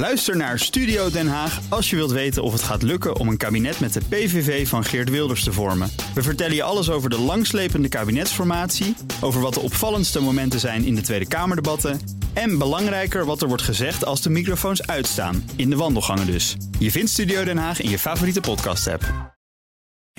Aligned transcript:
Luister 0.00 0.36
naar 0.36 0.58
Studio 0.58 1.10
Den 1.10 1.28
Haag 1.28 1.60
als 1.68 1.90
je 1.90 1.96
wilt 1.96 2.10
weten 2.10 2.42
of 2.42 2.52
het 2.52 2.62
gaat 2.62 2.82
lukken 2.82 3.16
om 3.16 3.28
een 3.28 3.36
kabinet 3.36 3.80
met 3.80 3.92
de 3.92 4.00
PVV 4.08 4.68
van 4.68 4.84
Geert 4.84 5.10
Wilders 5.10 5.44
te 5.44 5.52
vormen. 5.52 5.90
We 6.14 6.22
vertellen 6.22 6.54
je 6.54 6.62
alles 6.62 6.90
over 6.90 7.10
de 7.10 7.18
langslepende 7.18 7.88
kabinetsformatie, 7.88 8.96
over 9.20 9.40
wat 9.40 9.54
de 9.54 9.60
opvallendste 9.60 10.20
momenten 10.20 10.60
zijn 10.60 10.84
in 10.84 10.94
de 10.94 11.00
Tweede 11.00 11.28
Kamerdebatten 11.28 12.00
en 12.32 12.58
belangrijker 12.58 13.24
wat 13.24 13.42
er 13.42 13.48
wordt 13.48 13.62
gezegd 13.62 14.04
als 14.04 14.22
de 14.22 14.30
microfoons 14.30 14.86
uitstaan, 14.86 15.50
in 15.56 15.70
de 15.70 15.76
wandelgangen 15.76 16.26
dus. 16.26 16.56
Je 16.78 16.90
vindt 16.90 17.10
Studio 17.10 17.44
Den 17.44 17.58
Haag 17.58 17.80
in 17.80 17.90
je 17.90 17.98
favoriete 17.98 18.40
podcast-app. 18.40 19.34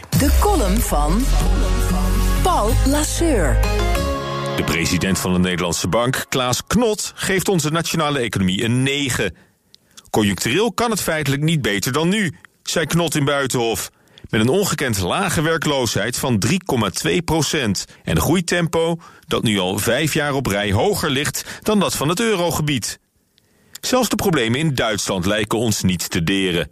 De 0.09 0.38
column 0.39 0.77
van 0.77 1.23
Paul 2.43 2.71
Lasseur. 2.88 3.59
De 4.55 4.63
president 4.66 5.20
van 5.20 5.34
de 5.34 5.39
Nederlandse 5.39 5.88
Bank, 5.88 6.25
Klaas 6.29 6.61
Knot, 6.68 7.11
geeft 7.16 7.48
onze 7.48 7.70
nationale 7.70 8.20
economie 8.20 8.63
een 8.63 8.84
9. 8.84 9.34
Conjunctureel 10.12 10.74
kan 10.74 10.92
het 10.92 11.01
feitelijk 11.01 11.42
niet 11.42 11.61
beter 11.61 11.92
dan 11.92 12.10
nu, 12.10 12.33
zei 12.64 12.86
Knot 12.86 13.15
in 13.15 13.25
Buitenhof. 13.25 13.92
Met 14.29 14.42
een 14.42 14.50
ongekend 14.50 15.00
lage 15.00 15.42
werkloosheid 15.42 16.18
van 16.18 16.43
3,2 17.07 17.15
procent. 17.25 17.86
En 18.04 18.15
een 18.15 18.21
groeitempo 18.21 18.97
dat 19.28 19.43
nu 19.43 19.60
al 19.60 19.78
vijf 19.78 20.14
jaar 20.14 20.34
op 20.34 20.46
rij 20.46 20.71
hoger 20.71 21.10
ligt 21.10 21.60
dan 21.61 21.79
dat 21.79 21.96
van 21.96 22.10
het 22.10 22.20
eurogebied. 22.20 23.00
Zelfs 23.82 24.10
de 24.10 24.15
problemen 24.15 24.60
in 24.60 24.75
Duitsland 24.75 25.25
lijken 25.25 25.57
ons 25.57 25.82
niet 25.82 26.10
te 26.10 26.23
deren. 26.23 26.71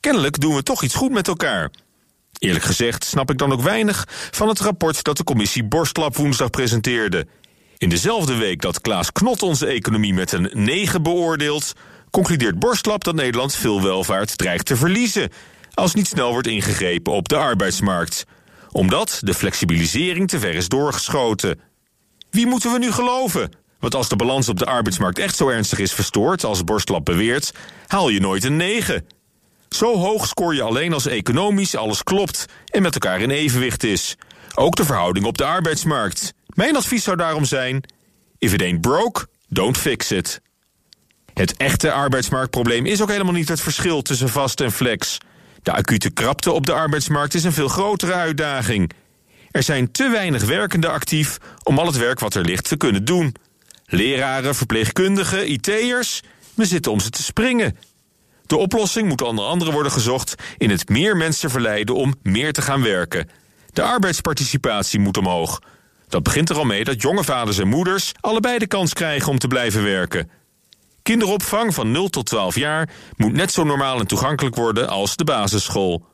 Kennelijk 0.00 0.40
doen 0.40 0.54
we 0.54 0.62
toch 0.62 0.82
iets 0.82 0.94
goed 0.94 1.12
met 1.12 1.28
elkaar. 1.28 1.70
Eerlijk 2.38 2.64
gezegd 2.64 3.04
snap 3.04 3.30
ik 3.30 3.38
dan 3.38 3.52
ook 3.52 3.62
weinig 3.62 4.06
van 4.30 4.48
het 4.48 4.60
rapport 4.60 5.02
dat 5.02 5.16
de 5.16 5.24
commissie 5.24 5.64
Borstlap 5.64 6.16
woensdag 6.16 6.50
presenteerde. 6.50 7.26
In 7.78 7.88
dezelfde 7.88 8.34
week 8.34 8.60
dat 8.60 8.80
Klaas 8.80 9.12
Knot 9.12 9.42
onze 9.42 9.66
economie 9.66 10.14
met 10.14 10.32
een 10.32 10.50
9 10.52 11.02
beoordeelt, 11.02 11.72
concludeert 12.12 12.58
Borstlap 12.58 13.04
dat 13.04 13.14
Nederland 13.14 13.54
veel 13.54 13.82
welvaart 13.82 14.38
dreigt 14.38 14.66
te 14.66 14.76
verliezen 14.76 15.30
als 15.74 15.94
niet 15.94 16.06
snel 16.06 16.32
wordt 16.32 16.46
ingegrepen 16.46 17.12
op 17.12 17.28
de 17.28 17.36
arbeidsmarkt. 17.36 18.24
Omdat 18.70 19.20
de 19.20 19.34
flexibilisering 19.34 20.28
te 20.28 20.38
ver 20.38 20.54
is 20.54 20.68
doorgeschoten. 20.68 21.60
Wie 22.30 22.46
moeten 22.46 22.72
we 22.72 22.78
nu 22.78 22.92
geloven? 22.92 23.50
Want 23.78 23.94
als 23.94 24.08
de 24.08 24.16
balans 24.16 24.48
op 24.48 24.58
de 24.58 24.64
arbeidsmarkt 24.64 25.18
echt 25.18 25.36
zo 25.36 25.48
ernstig 25.48 25.78
is 25.78 25.92
verstoord 25.92 26.44
als 26.44 26.64
Borstlap 26.64 27.04
beweert, 27.04 27.52
haal 27.86 28.08
je 28.08 28.20
nooit 28.20 28.44
een 28.44 28.56
9. 28.56 29.06
Zo 29.68 29.96
hoog 29.96 30.26
scoor 30.26 30.54
je 30.54 30.62
alleen 30.62 30.92
als 30.92 31.06
economisch 31.06 31.76
alles 31.76 32.02
klopt 32.02 32.46
en 32.66 32.82
met 32.82 32.94
elkaar 32.94 33.20
in 33.20 33.30
evenwicht 33.30 33.84
is. 33.84 34.16
Ook 34.54 34.76
de 34.76 34.84
verhouding 34.84 35.26
op 35.26 35.38
de 35.38 35.44
arbeidsmarkt. 35.44 36.34
Mijn 36.46 36.76
advies 36.76 37.04
zou 37.04 37.16
daarom 37.16 37.44
zijn: 37.44 37.84
if 38.38 38.52
it 38.52 38.62
ain't 38.62 38.80
broke, 38.80 39.26
don't 39.48 39.78
fix 39.78 40.10
it. 40.10 40.40
Het 41.34 41.56
echte 41.56 41.92
arbeidsmarktprobleem 41.92 42.86
is 42.86 43.02
ook 43.02 43.10
helemaal 43.10 43.32
niet 43.32 43.48
het 43.48 43.60
verschil 43.60 44.02
tussen 44.02 44.28
vast 44.28 44.60
en 44.60 44.72
flex. 44.72 45.18
De 45.62 45.72
acute 45.72 46.10
krapte 46.10 46.52
op 46.52 46.66
de 46.66 46.72
arbeidsmarkt 46.72 47.34
is 47.34 47.44
een 47.44 47.52
veel 47.52 47.68
grotere 47.68 48.12
uitdaging. 48.12 48.92
Er 49.50 49.62
zijn 49.62 49.90
te 49.90 50.08
weinig 50.08 50.44
werkenden 50.44 50.90
actief 50.90 51.38
om 51.62 51.78
al 51.78 51.86
het 51.86 51.96
werk 51.96 52.20
wat 52.20 52.34
er 52.34 52.44
ligt 52.44 52.68
te 52.68 52.76
kunnen 52.76 53.04
doen. 53.04 53.34
Leraren, 53.86 54.54
verpleegkundigen, 54.54 55.50
IT'ers, 55.52 56.22
we 56.54 56.64
zitten 56.64 56.92
om 56.92 57.00
ze 57.00 57.10
te 57.10 57.22
springen. 57.22 57.76
De 58.46 58.56
oplossing 58.56 59.08
moet 59.08 59.22
onder 59.22 59.44
andere 59.44 59.72
worden 59.72 59.92
gezocht 59.92 60.34
in 60.58 60.70
het 60.70 60.88
meer 60.88 61.16
mensen 61.16 61.50
verleiden 61.50 61.94
om 61.94 62.14
meer 62.22 62.52
te 62.52 62.62
gaan 62.62 62.82
werken. 62.82 63.28
De 63.72 63.82
arbeidsparticipatie 63.82 65.00
moet 65.00 65.16
omhoog. 65.16 65.60
Dat 66.08 66.22
begint 66.22 66.50
er 66.50 66.56
al 66.56 66.64
mee 66.64 66.84
dat 66.84 67.02
jonge 67.02 67.24
vaders 67.24 67.58
en 67.58 67.68
moeders 67.68 68.12
allebei 68.20 68.58
de 68.58 68.66
kans 68.66 68.92
krijgen 68.92 69.30
om 69.30 69.38
te 69.38 69.48
blijven 69.48 69.82
werken. 69.82 70.30
Kinderopvang 71.02 71.74
van 71.74 71.90
0 71.90 72.08
tot 72.08 72.26
12 72.26 72.54
jaar 72.56 72.88
moet 73.16 73.32
net 73.32 73.52
zo 73.52 73.64
normaal 73.64 73.98
en 73.98 74.06
toegankelijk 74.06 74.54
worden 74.54 74.88
als 74.88 75.16
de 75.16 75.24
basisschool. 75.24 76.06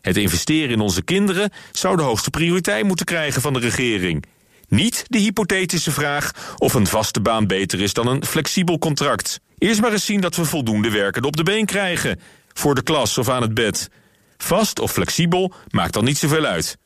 Het 0.00 0.16
investeren 0.16 0.70
in 0.70 0.80
onze 0.80 1.02
kinderen 1.02 1.50
zou 1.72 1.96
de 1.96 2.02
hoogste 2.02 2.30
prioriteit 2.30 2.84
moeten 2.84 3.06
krijgen 3.06 3.42
van 3.42 3.52
de 3.52 3.58
regering. 3.58 4.24
Niet 4.68 5.04
de 5.06 5.18
hypothetische 5.18 5.90
vraag 5.90 6.54
of 6.56 6.74
een 6.74 6.86
vaste 6.86 7.20
baan 7.20 7.46
beter 7.46 7.80
is 7.80 7.92
dan 7.92 8.06
een 8.06 8.24
flexibel 8.24 8.78
contract. 8.78 9.40
Eerst 9.58 9.80
maar 9.80 9.92
eens 9.92 10.04
zien 10.04 10.20
dat 10.20 10.36
we 10.36 10.44
voldoende 10.44 10.90
werkenden 10.90 11.30
op 11.30 11.36
de 11.36 11.42
been 11.42 11.66
krijgen. 11.66 12.20
Voor 12.52 12.74
de 12.74 12.82
klas 12.82 13.18
of 13.18 13.28
aan 13.28 13.42
het 13.42 13.54
bed. 13.54 13.88
Vast 14.36 14.78
of 14.78 14.92
flexibel 14.92 15.52
maakt 15.70 15.92
dan 15.92 16.04
niet 16.04 16.18
zoveel 16.18 16.44
uit. 16.44 16.78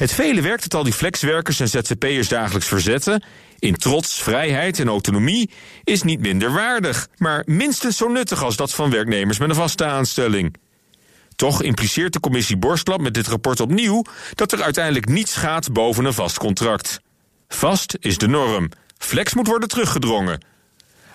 Het 0.00 0.12
vele 0.12 0.40
werk 0.40 0.62
dat 0.62 0.74
al 0.74 0.82
die 0.82 0.92
flexwerkers 0.92 1.60
en 1.60 1.68
ZZP'ers 1.68 2.28
dagelijks 2.28 2.68
verzetten, 2.68 3.24
in 3.58 3.76
trots, 3.76 4.22
vrijheid 4.22 4.78
en 4.78 4.88
autonomie, 4.88 5.50
is 5.84 6.02
niet 6.02 6.20
minder 6.20 6.52
waardig, 6.52 7.08
maar 7.16 7.42
minstens 7.46 7.96
zo 7.96 8.08
nuttig 8.08 8.42
als 8.42 8.56
dat 8.56 8.74
van 8.74 8.90
werknemers 8.90 9.38
met 9.38 9.48
een 9.48 9.54
vaste 9.54 9.84
aanstelling. 9.84 10.56
Toch 11.36 11.62
impliceert 11.62 12.12
de 12.12 12.20
commissie 12.20 12.56
Borstlap 12.56 13.00
met 13.00 13.14
dit 13.14 13.26
rapport 13.26 13.60
opnieuw 13.60 14.04
dat 14.34 14.52
er 14.52 14.62
uiteindelijk 14.62 15.08
niets 15.08 15.36
gaat 15.36 15.72
boven 15.72 16.04
een 16.04 16.12
vast 16.12 16.38
contract. 16.38 17.00
Vast 17.48 17.96
is 17.98 18.18
de 18.18 18.28
norm. 18.28 18.68
Flex 18.98 19.34
moet 19.34 19.46
worden 19.46 19.68
teruggedrongen. 19.68 20.44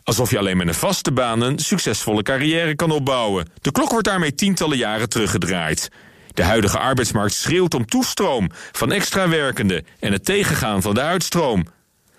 Alsof 0.04 0.32
je 0.32 0.38
alleen 0.38 0.58
met 0.58 0.68
een 0.68 0.74
vaste 0.74 1.12
baan 1.12 1.42
een 1.42 1.60
succesvolle 1.60 2.24
carrière 2.24 2.76
kan 2.76 2.92
opbouwen. 2.92 3.48
De 3.62 3.72
klok 3.72 3.90
wordt 3.90 4.08
daarmee 4.08 4.36
tientallen 4.36 4.78
jaren 4.78 5.10
teruggedraaid. 5.10 5.90
De 6.36 6.44
huidige 6.44 6.78
arbeidsmarkt 6.78 7.34
schreeuwt 7.34 7.74
om 7.74 7.86
toestroom 7.86 8.50
van 8.72 8.92
extra 8.92 9.30
werkenden 9.30 9.86
en 10.00 10.12
het 10.12 10.26
tegengaan 10.26 10.82
van 10.82 10.94
de 10.94 11.02
uitstroom. 11.02 11.66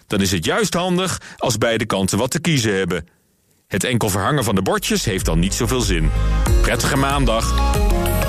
Dan 0.06 0.20
is 0.20 0.30
het 0.30 0.44
juist 0.44 0.74
handig 0.74 1.20
als 1.36 1.58
beide 1.58 1.86
kanten 1.86 2.18
wat 2.18 2.30
te 2.30 2.40
kiezen 2.40 2.76
hebben. 2.76 3.08
Het 3.68 3.84
enkel 3.84 4.08
verhangen 4.08 4.44
van 4.44 4.54
de 4.54 4.62
bordjes 4.62 5.04
heeft 5.04 5.24
dan 5.24 5.38
niet 5.38 5.54
zoveel 5.54 5.80
zin. 5.80 6.10
Prettige 6.60 6.96
maandag. 6.96 7.54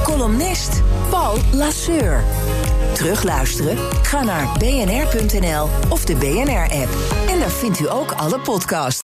Columnist 0.04 0.82
Paul 1.10 1.38
Lasseur. 1.52 2.24
Terugluisteren? 2.94 3.78
Ga 4.02 4.24
naar 4.24 4.58
bnr.nl 4.58 5.70
of 5.90 6.06
de 6.06 6.16
BNR-app. 6.16 6.90
En 7.30 7.40
daar 7.40 7.52
vindt 7.52 7.80
u 7.80 7.90
ook 7.90 8.12
alle 8.12 8.40
podcasts. 8.40 9.07